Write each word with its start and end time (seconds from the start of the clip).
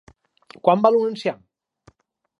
Quant 0.69 0.81
val 0.87 0.97
un 1.01 1.05
enciam? 1.13 1.47